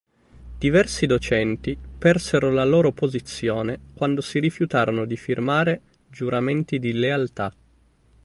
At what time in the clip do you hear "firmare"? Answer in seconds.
5.15-5.81